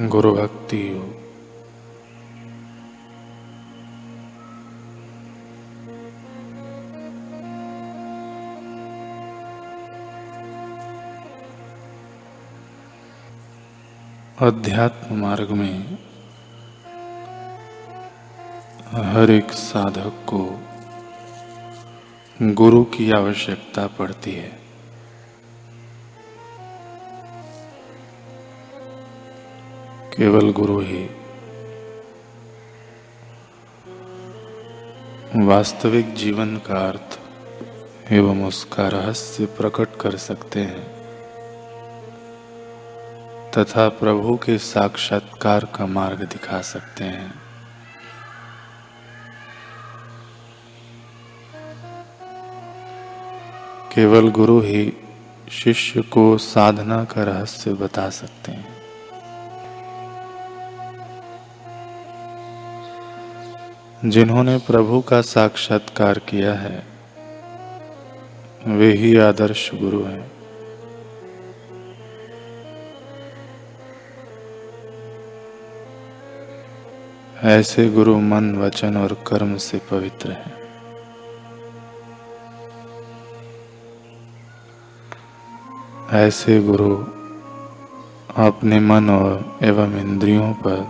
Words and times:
गुरु 0.00 0.32
भक्ति 0.32 0.90
योग। 0.90 1.12
अध्यात्म 14.38 15.16
मार्ग 15.16 15.50
में 15.50 15.98
हर 18.92 19.30
एक 19.30 19.52
साधक 19.52 20.26
को 20.28 20.60
गुरु 22.42 22.84
की 22.84 23.10
आवश्यकता 23.10 23.86
पड़ती 23.86 24.32
है। 24.32 24.65
केवल 30.16 30.52
गुरु 30.52 30.80
ही। 30.80 31.10
वास्तविक 35.46 36.14
जीवन 36.14 36.56
का 36.56 36.88
अर्थ 36.88 37.20
एवं 38.12 38.48
उसका 38.48 38.88
रहस्य 38.88 39.46
प्रकट 39.46 39.88
कर 40.00 40.16
सकते 40.16 40.60
हैं। 40.60 40.96
तथा 43.50 43.88
प्रभु 43.88 44.36
के 44.36 44.58
साक्षात्कार 44.58 45.64
का 45.64 45.86
मार्ग 45.86 46.22
दिखा 46.22 46.60
सकते 46.60 47.04
हैं। 47.04 47.34
केवल 53.94 54.30
गुरु 54.30 54.60
ही 54.60 54.92
शिष्य 55.50 56.02
को 56.02 56.38
साधना 56.38 57.04
का 57.04 57.22
रहस्य 57.22 57.72
बता 57.72 58.10
सकते 58.10 58.52
हैं। 58.52 58.75
जिन्होंने 64.06 64.58
प्रभु 64.58 65.00
का 65.00 65.20
साक्षात्कार 65.20 66.18
किया 66.18 66.54
है, 66.54 66.86
वे 68.66 68.92
ही 68.92 69.18
आदर्श 69.18 69.70
गुरु 69.74 70.02
हैं। 70.04 70.32
ऐसे 77.42 77.88
गुरु 77.88 78.20
मन, 78.20 78.56
वचन 78.56 78.96
और 78.96 79.24
कर्म 79.26 79.56
से 79.56 79.80
पवित्र 79.90 80.30
हैं। 80.30 80.56
ऐसे 86.12 86.62
गुरु 86.62 86.96
अपने 88.36 88.80
मन 88.80 89.10
और 89.10 89.58
एवं 89.62 90.00
इंद्रियों 90.00 90.52
पर 90.52 90.86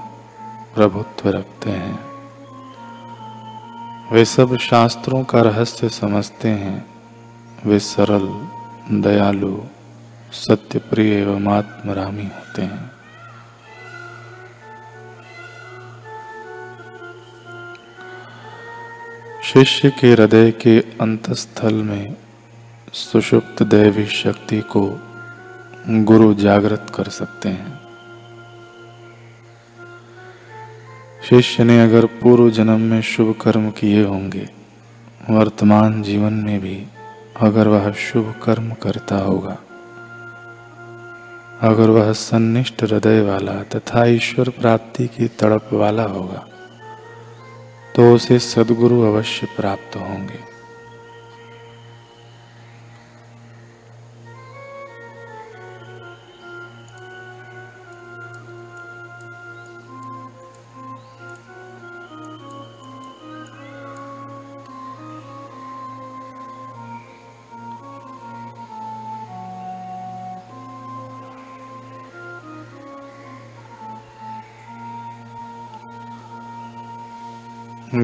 प्रभुत्व 0.74 1.28
रखते 1.28 1.70
हैं। 1.70 2.05
वे 4.12 4.24
सब 4.24 4.56
शास्त्रों 4.56 5.24
का 5.24 5.40
रहस्य 5.40 5.88
समझते 5.88 6.48
हैं। 6.48 6.86
वे 7.66 7.78
सरल, 7.78 8.48
दयालु 9.00 9.60
सत्य 10.32 10.78
प्रिय 10.78 11.14
एवं 11.14 11.52
आत्मरामी 11.52 12.22
होते 12.22 12.62
हैं। 12.62 12.90
शिष्य 19.44 19.90
के 19.90 20.12
हृदय 20.12 20.50
के 20.50 20.80
अंतस्थल 20.80 21.74
में 21.74 22.16
सुषुप्त 22.92 23.62
दैवी 23.62 24.06
शक्ति 24.06 24.60
को 24.60 25.00
गुरु 25.88 26.34
जागृत 26.34 26.86
कर 26.94 27.04
सकते 27.04 27.48
हैं। 27.48 27.75
शिष्य 31.26 31.64
ने 31.64 31.80
अगर 31.82 32.04
पूर्व 32.06 32.50
जन्म 32.50 32.80
में 32.80 33.00
शुभ 33.02 33.34
कर्म 33.40 33.70
किए 33.70 34.02
होंगे, 34.04 34.48
वर्तमान 35.30 36.02
जीवन 36.02 36.32
में 36.32 36.60
भी 36.60 36.76
अगर 37.40 37.68
वह 37.68 37.90
शुभ 37.92 38.34
कर्म 38.44 38.70
करता 38.72 39.16
होगा, 39.18 39.56
अगर 41.62 41.90
वह 41.90 42.12
सन्निष्ठ 42.12 42.82
हृदय 42.82 43.20
वाला 43.20 43.54
तथा 43.62 44.04
ईश्वर 44.04 44.48
प्राप्ति 44.50 45.06
की 45.06 45.28
तड़प 45.28 45.68
वाला 45.72 46.04
होगा 46.06 46.46
तो 47.96 48.14
उसे 48.14 48.38
सदगुरु 48.38 49.00
अवश्य 49.02 49.46
प्राप्त 49.56 49.96
होंगे। 49.96 50.55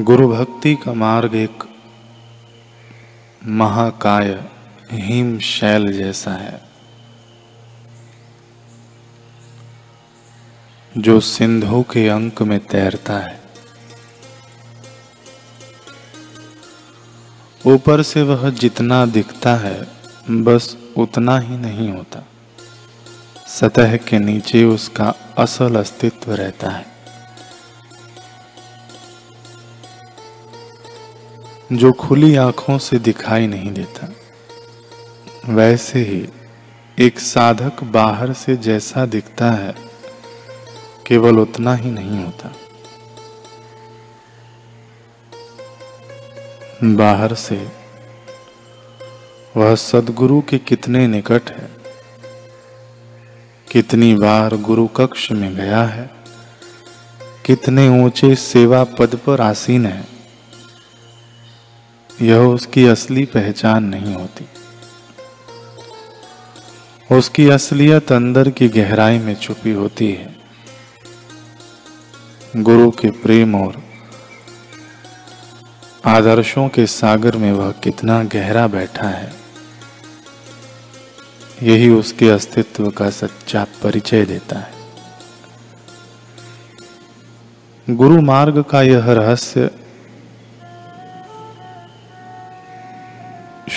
गुरु 0.00 0.28
भक्ति 0.28 0.75
का 0.75 0.92
मार्ग 0.92 1.34
एक 1.34 1.64
महाकाय 3.47 4.44
हिम 4.92 5.38
शैल 5.38 5.92
जैसा 5.92 6.30
है। 6.30 6.60
जो 10.98 11.20
सिंधु 11.20 11.82
के 11.82 12.08
अंक 12.08 12.42
में 12.42 12.60
तैरता 12.60 13.19
है। 13.19 13.41
ऊपर 17.66 18.02
से 18.02 18.22
वह 18.22 18.50
जितना 18.50 19.06
दिखता 19.06 19.54
है, 19.54 19.88
बस 20.31 20.76
उतना 20.97 21.38
ही 21.38 21.56
नहीं 21.56 21.91
होता। 21.91 22.26
सतह 23.47 23.97
के 23.97 24.19
नीचे 24.19 24.64
उसका 24.64 25.14
असल 25.38 25.76
अस्तित्व 25.76 26.32
रहता 26.32 26.70
है। 26.70 26.91
जो 31.72 31.92
खुली 31.92 32.34
आँखों 32.36 32.78
से 32.78 32.98
दिखाई 32.98 33.46
नहीं 33.46 33.70
देता, 33.72 34.08
वैसे 35.48 35.98
ही 35.98 36.26
एक 36.98 37.18
साधक 37.18 37.82
बाहर 37.84 38.32
से 38.32 38.56
जैसा 38.56 39.06
दिखता 39.06 39.50
है, 39.50 39.74
केवल 41.06 41.38
उतना 41.38 41.74
ही 41.74 41.90
नहीं 41.90 42.24
होता। 42.24 42.52
बाहर 46.84 47.34
से 47.34 47.68
वह 49.56 49.74
सदगुरु 49.74 50.40
के 50.40 50.58
कितने 50.58 51.06
निकट 51.06 51.50
है, 51.50 51.68
कितनी 53.72 54.14
बार 54.14 54.56
गुरु 54.56 54.86
कक्ष 54.86 55.30
में 55.32 55.54
गया 55.56 55.82
है, 55.82 56.10
कितने 57.46 57.88
ऊँचे 58.04 58.34
सेवा 58.34 58.84
पद 58.84 59.16
पर 59.16 59.40
आसीन 59.40 59.86
है। 59.86 60.11
यह 62.22 62.38
उसकी 62.38 62.86
असली 62.86 63.24
पहचान 63.24 63.84
नहीं 63.84 64.14
होती। 64.14 64.48
उसकी 67.16 67.48
असलियत 67.48 68.12
अंदर 68.12 68.50
की 68.50 68.68
गहराई 68.68 69.18
में 69.18 69.34
छुपी 69.34 69.70
होती 69.70 70.12
है। 70.12 70.36
गुरु 72.56 72.90
के 72.90 73.10
प्रेम 73.10 73.54
और 73.54 73.82
आदर्शों 76.06 76.68
के 76.68 76.86
सागर 76.86 77.36
में 77.36 77.52
वह 77.52 77.72
कितना 77.72 78.22
गहरा 78.22 78.66
बैठा 78.66 79.08
है। 79.08 79.32
यही 81.62 81.88
उसके 81.88 82.30
अस्तित्व 82.30 82.90
का 82.90 83.10
सच्चा 83.10 83.66
परिचय 83.82 84.25
देता 84.25 84.58
है। 84.58 84.72
गुरु 87.90 88.20
मार्ग 88.20 88.62
का 88.62 88.82
यह 88.82 89.12
रहस्य 89.12 89.70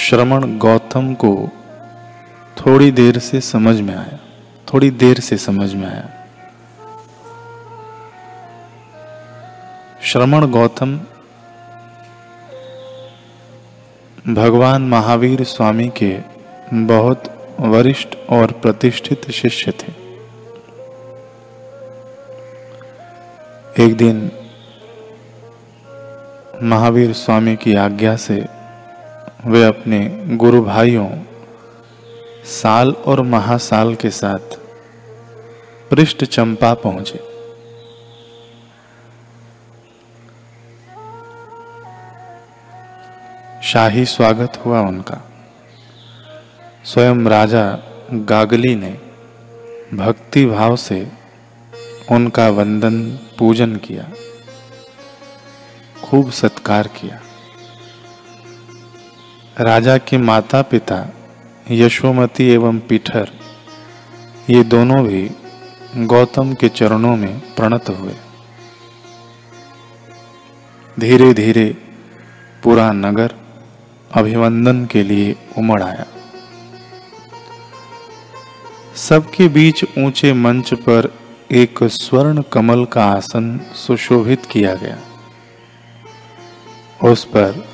श्रमण 0.06 0.57
गौतम 0.57 1.13
को 1.13 1.50
थोड़ी 2.57 2.92
देर 2.92 3.19
से 3.19 3.42
समझ 3.42 3.81
में 3.81 3.96
आया, 3.96 4.19
थोड़ी 4.68 4.92
देर 4.92 5.19
से 5.19 5.38
समझ 5.38 5.74
में 5.74 5.88
आया। 5.88 6.10
श्रमण 10.04 10.46
गौतम 10.52 11.00
भगवान 14.28 14.81
महावीर 14.81 15.44
स्वामी 15.44 15.92
के 16.04 16.19
बहुत 16.74 17.24
वरिष्ठ 17.60 18.16
और 18.30 18.51
प्रतिष्ठित 18.51 19.31
शिष्य 19.31 19.72
थे। 19.72 19.94
एक 23.84 23.98
दिन 23.98 24.31
महावीर 26.63 27.13
स्वामी 27.13 27.56
की 27.56 27.75
आज्ञा 27.75 28.16
से 28.16 28.64
वे 29.45 29.63
अपने 29.63 29.97
गुरु 30.38 30.62
भाइयों 30.62 31.07
साल 32.45 32.92
और 33.06 33.21
महासाल 33.24 33.94
के 33.95 34.09
साथ 34.09 34.56
पृष्ठ 35.92 36.24
चंपा 36.25 36.74
पहुँचे। 36.74 37.19
शाही 43.63 44.06
स्वागत 44.06 44.57
हुआ 44.65 44.81
उनका। 44.81 45.21
स्वयं 46.86 47.25
राजा 47.27 47.65
गागली 48.13 48.75
ने 48.75 48.91
भक्ति 49.94 50.45
भाव 50.45 50.75
से 50.75 51.07
उनका 52.12 52.50
वंदन 52.50 53.00
पूजन 53.39 53.75
किया, 53.75 54.09
खूब 56.03 56.31
सत्कार 56.31 56.88
किया। 56.98 57.21
राजा 59.60 59.98
के 59.98 60.18
माता 60.18 60.62
पिता 60.62 60.96
यशोमती 61.72 62.48
एवं 62.50 62.80
पीठर, 62.80 63.30
ये 64.50 64.63
दोनों 64.63 65.04
भी 65.04 65.30
गौतम 65.98 66.54
के 66.54 66.69
चरणों 66.69 67.16
में 67.18 67.40
प्रणत 67.56 67.90
हुए। 67.90 68.16
धीरे 71.00 71.34
धीरे 71.34 71.66
पूरा 72.63 72.92
नगर 72.92 73.36
अभिवंदन 74.12 74.86
के 74.86 75.04
लिए 75.04 75.36
उमड़ 75.58 75.81
आया। 75.84 76.06
सबके 78.96 79.48
बीच 79.48 79.84
ऊँचे 79.98 80.34
मंच 80.34 80.74
पर 80.74 81.12
एक 81.51 81.84
स्वर्ण 81.84 82.42
कमल 82.54 82.86
का 82.86 83.06
आसन 83.06 83.60
सुशोभित 83.75 84.46
किया 84.46 84.75
गया। 84.75 85.00
उस 87.04 87.25
पर 87.25 87.66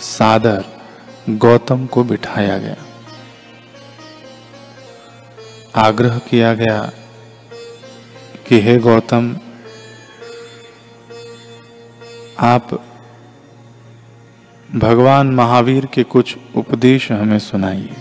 सादर 0.00 0.71
गौतम 1.28 1.86
को 1.86 2.04
बिठाया 2.04 2.58
गया। 2.58 2.76
आग्रह 5.76 6.18
किया 6.18 6.54
गया 6.54 6.92
कि 8.46 8.60
हे 8.60 8.78
गौतम, 8.78 9.36
आप 12.38 12.68
भगवान 14.74 15.26
महावीर 15.26 15.86
के 15.86 16.02
कुछ 16.02 16.36
उपदेश 16.56 17.12
हमें 17.12 17.38
सुनाइए। 17.38 17.96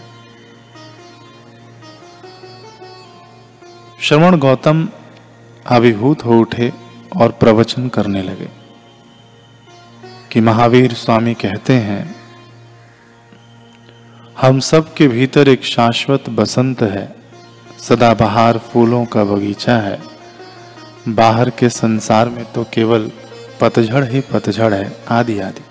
श्रवण 4.02 4.38
गौतम 4.38 4.90
अभिभूत 5.66 6.26
हो 6.26 6.40
उठे 6.40 6.74
और 7.22 7.32
प्रवचन 7.32 7.90
करने 7.90 8.22
लगे 8.24 8.50
कि 10.32 10.42
महावीर 10.42 10.94
स्वामी 10.94 11.34
कहते 11.34 11.74
हैं 11.74 12.21
हम 14.42 14.60
सब 14.60 14.94
के 14.94 15.08
भीतर 15.08 15.48
एक 15.48 15.64
शाश्वत 15.64 16.30
बसंत 16.30 16.82
है। 16.82 17.16
सदाबहार 17.80 18.58
फूलों 18.58 19.06
का 19.06 19.24
बगीचा 19.24 19.78
है। 19.78 20.00
बाहर 21.08 21.50
के 21.50 21.70
संसार 21.70 22.30
में 22.30 22.54
तो 22.54 22.64
केवल 22.64 23.12
पतझड़ 23.62 24.04
ही 24.04 24.22
पतझड़ 24.22 24.74
है, 24.74 24.98
आदि 25.10 25.40
आदि। 25.40 25.62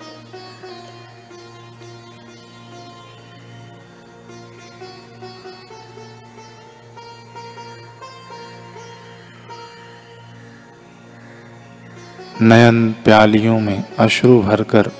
नयन 12.41 12.91
प्यालियों 12.91 13.59
में 13.59 13.83
अश्रु 13.99 14.41
भरकर 14.41 14.91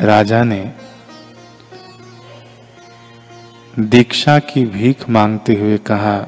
राजा 0.00 0.44
ने 0.44 0.89
दीक्षा 3.80 4.38
की 4.38 4.66
भीख 4.66 5.10
मांगते 5.10 5.54
हुए 5.54 5.78
कहा, 5.78 6.18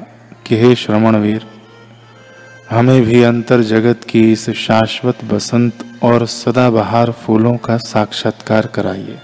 कि 0.45 0.57
हे 0.57 0.75
श्रवणवीर, 0.75 1.47
हमें 2.69 3.01
भी 3.01 3.23
अंतर 3.23 3.61
जगत 3.61 4.03
की 4.03 4.31
इस 4.31 4.49
शाश्वत 4.49 5.23
बसंत 5.23 5.85
और 6.03 6.25
सदाबहार 6.25 7.11
फूलों 7.11 7.57
का 7.57 7.77
साक्षात्कार 7.77 8.67
कराइए। 8.67 9.19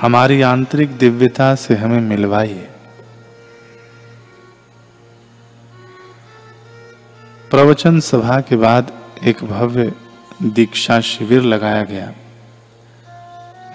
हमारी 0.00 0.42
आंतरिक 0.42 0.98
दिव्यता 0.98 1.54
से 1.54 1.74
हमें 1.74 2.00
मिलवाइए। 2.00 2.68
प्रवचन 7.50 8.00
सभा 8.00 8.40
के 8.40 8.56
बाद 8.56 8.92
एक 9.24 9.44
भव्य 9.44 9.92
दीक्षा 10.42 11.00
शिविर 11.00 11.42
लगाया 11.42 11.82
गया। 11.82 12.12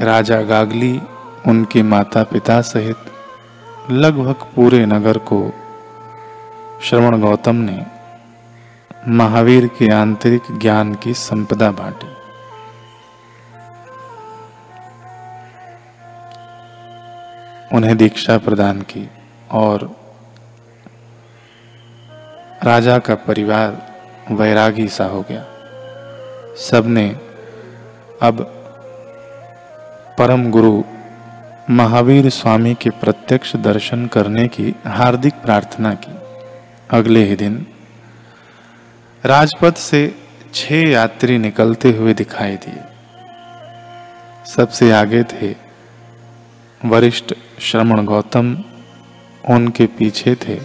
राजा 0.02 0.42
गागली 0.42 1.02
उनके 1.48 1.84
माता 1.84 2.24
पिता 2.24 2.62
सहित 2.62 2.98
लगभग 3.92 4.36
पूरे 4.56 4.86
नगर 4.86 5.18
को 5.18 5.54
श्रवण 6.84 7.22
गौतम 7.22 7.56
ने 7.56 7.86
महावीर 9.08 9.68
के 9.68 9.94
आंतरिक 9.94 10.42
ज्ञान 10.60 10.96
की 10.96 11.14
संपदा 11.14 11.72
बांटी। 11.72 12.08
उन्हें 17.76 17.98
दीक्षा 17.98 18.38
प्रदान 18.38 18.82
की 18.82 19.10
और 19.52 19.96
राजा 22.64 22.98
का 23.00 23.16
परिवार 23.16 23.96
वैरागी 24.32 24.88
सा 24.88 25.06
हो 25.06 25.22
गया। 25.22 25.46
सबने 26.56 27.08
अब 28.22 28.42
परम 30.18 30.52
गुरु 30.52 30.84
महावीर 31.70 32.30
स्वामी 32.30 32.74
के 32.74 32.90
प्रत्यक्ष 32.90 33.56
दर्शन 33.56 34.06
करने 34.08 34.48
की 34.48 34.76
हार्दिक 34.86 35.34
प्रार्थना 35.34 35.94
की। 35.94 36.14
अगले 36.90 37.24
ही 37.24 37.36
दिन 37.36 37.66
राजपथ 39.24 39.78
से 39.78 40.00
छह 40.54 40.90
यात्री 40.90 41.38
निकलते 41.38 41.92
हुए 41.92 42.14
दिखाई 42.14 42.56
दिए। 42.56 42.84
सबसे 44.46 44.92
आगे 44.92 45.24
थे 45.24 45.56
वरिष्ठ 46.82 47.34
श्रमण 47.62 48.06
गौतम, 48.06 48.56
उनके 49.50 49.86
पीछे 49.86 50.36
थे 50.36 50.60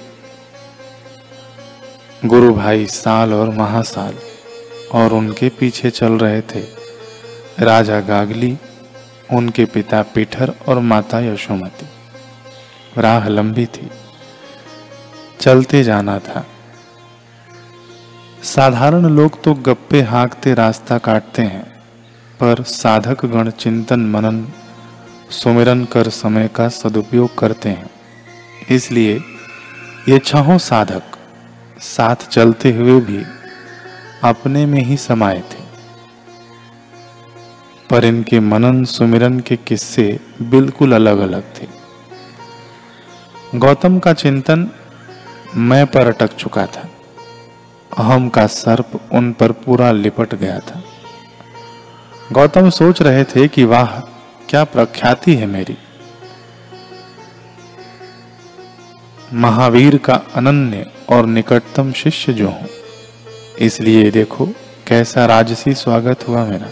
गुरु 2.25 2.55
भाई 2.55 2.87
साल 2.87 3.35
और 3.35 3.51
महासाल, 3.51 4.15
और 4.93 5.13
उनके 5.13 5.49
पीछे 5.49 5.91
चल 5.91 6.19
रहे 6.19 6.41
थे 6.41 6.63
राजा 7.61 8.01
गागली 8.01 8.57
उनके 9.31 9.65
पिता 9.65 10.03
पीठर 10.03 10.53
और 10.69 10.79
माता 10.79 11.21
यशोमती। 11.21 11.87
राह 13.01 13.29
लंबी 13.29 13.67
थी। 13.67 13.91
चलते 15.41 15.85
जाना 15.85 16.19
था। 16.19 16.47
साधारण 18.43 19.07
लोग 19.07 19.43
तो 19.43 19.55
गप्पे 19.55 20.03
हाँकते 20.03 20.55
रास्ता 20.55 20.99
काटते 20.99 21.43
हैं, 21.43 21.65
पर 22.41 22.63
साधक 22.63 23.25
गण 23.25 23.51
चिंतन 23.51 24.01
मनन, 24.01 24.49
सुमिरन 25.31 25.85
कर 25.85 26.09
समय 26.09 26.49
का 26.49 26.69
सदुपयोग 26.69 27.39
करते 27.39 27.69
हैं। 27.69 27.91
इसलिए 28.71 29.21
ये 30.09 30.19
छहों 30.19 30.59
साधक 30.59 31.03
साथ 31.81 32.17
चलते 32.17 32.73
हुए 32.73 33.01
भी 33.01 33.25
अपने 34.25 34.67
में 34.67 34.81
ही 34.81 34.97
समाये 34.97 35.41
थे। 35.41 35.62
पर 37.93 38.05
इनके 38.05 38.41
मनन 38.41 38.85
सुमिरन 38.87 39.39
के 39.41 39.57
किस्से 39.59 40.05
बिल्कुल 40.43 40.93
अलग 40.95 41.19
अलग 41.21 41.43
थे। 41.57 41.67
गौतम 43.59 43.99
का 43.99 44.13
चिंतन 44.15 44.69
मैं 45.57 45.87
पर 45.87 46.07
अटक 46.07 46.37
चुका 46.37 46.67
था। 46.67 46.89
अहम 47.99 48.29
का 48.29 48.47
सर्प 48.49 49.01
उन 49.13 49.33
पर 49.33 49.53
पूरा 49.65 49.91
लिपट 49.93 50.35
गया 50.35 50.59
था। 50.61 50.83
गौतम 52.33 52.71
सोच 52.71 53.03
रहे 53.03 53.25
थे 53.27 53.47
कि 53.49 53.65
वाह, 53.65 53.99
क्या 54.49 54.65
प्रख्याति 54.67 55.35
है 55.35 55.47
मेरी। 55.47 55.77
महावीर 59.37 59.97
का 59.99 60.15
अनन्य 60.37 60.87
और 61.11 61.27
निकटतम 61.29 61.93
शिष्य 61.95 62.33
जो 62.33 62.49
हूँ, 62.49 62.69
इसलिए 63.61 64.11
देखो 64.11 64.47
कैसा 64.87 65.27
राजसी 65.27 65.75
स्वागत 65.77 66.29
हुआ 66.29 66.45
मेरा। 66.45 66.71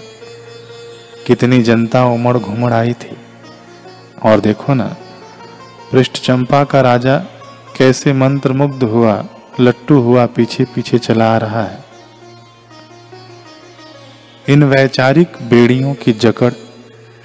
कितनी 1.27 1.63
जनता 1.63 2.05
उमड़ 2.05 2.39
घुमड़ 2.39 2.73
आई 2.73 2.93
थी। 2.93 3.17
और 4.23 4.41
देखो 4.41 4.75
ना, 4.75 4.97
पृष्ठ 5.93 6.13
चंपा 6.13 6.65
का 6.65 6.81
राजा 6.81 7.19
कैसे 7.77 8.13
मंत्र 8.13 8.53
मुग्ध 8.53 8.83
हुआ, 8.83 9.25
लट्टू 9.61 10.01
हुआ 10.01 10.27
पीछे 10.27 10.65
पीछे 10.65 10.99
चला 10.99 11.35
आ 11.35 11.39
रहा 11.39 11.63
है। 11.63 11.85
इन 14.49 14.65
वैचारिक 14.65 15.33
बेड़ियों 15.43 15.95
की 15.95 16.13
जकड़ 16.13 16.53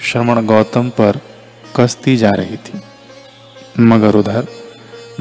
श्रवण 0.02 0.46
गौतम 0.46 0.90
पर 0.90 1.20
कसती 1.76 2.18
जा 2.18 2.32
रही 2.32 2.58
थी। 2.58 2.82
मगर 3.80 4.16
उधर 4.16 4.48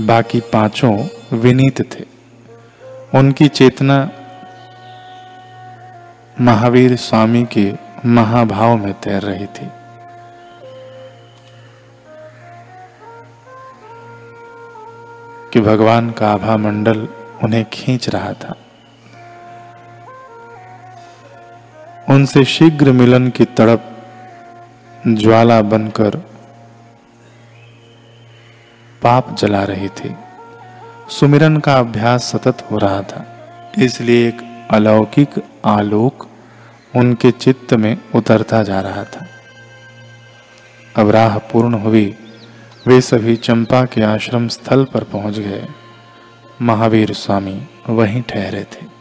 बाकी 0.00 0.40
पाँचों 0.40 1.06
विनीत 1.32 1.94
थे। 1.94 2.04
उनकी 3.18 3.48
चेतना 3.48 4.10
महावीर 6.40 6.96
स्वामी 6.96 7.44
के 7.44 7.72
महाभाव 8.06 8.76
में 8.76 8.92
तैर 8.94 9.22
रही 9.22 9.46
थी। 9.46 9.68
कि 15.52 15.60
भगवान 15.60 16.10
का 16.10 16.32
आभा 16.32 16.56
मंडल 16.56 17.08
उन्हें 17.44 17.64
खींच 17.64 18.08
रहा 18.08 18.32
था। 18.32 18.54
उनसे 22.10 22.44
शीघ्र 22.44 22.92
मिलन 22.92 23.28
की 23.28 23.44
तड़प 23.44 23.90
ज्वाला 25.08 25.62
बनकर 25.62 26.16
पाप 29.02 29.34
जला 29.34 29.64
रही 29.64 29.88
थी। 29.88 30.16
सुमिरन 31.10 31.56
का 31.56 31.78
अभ्यास 31.78 32.24
सतत 32.24 32.66
हो 32.70 32.78
रहा 32.78 33.02
था, 33.02 33.24
इसलिए 33.78 34.28
एक 34.28 34.66
अलौकिक 34.70 35.30
आलोक 35.64 36.28
उनके 36.96 37.30
चित्त 37.30 37.74
में 37.74 37.98
उतरता 38.14 38.62
जा 38.62 38.80
रहा 38.80 39.04
था। 39.04 39.26
अब 40.96 41.10
राह 41.10 41.38
पूर्ण 41.38 41.74
हुई, 41.74 42.16
वे 42.86 43.00
सभी 43.00 43.36
चंपा 43.36 43.84
के 43.84 44.02
आश्रम 44.02 44.48
स्थल 44.48 44.84
पर 44.84 45.04
पहुँच 45.04 45.38
गए। 45.38 45.68
महावीर 46.62 47.12
स्वामी 47.12 47.68
वहीं 47.90 48.22
ठहरे 48.22 48.64
थे। 48.64 48.93